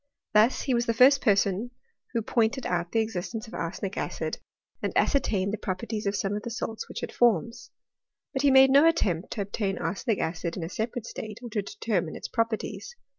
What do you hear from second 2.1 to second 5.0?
who pointed out the existence of arsenic acid, and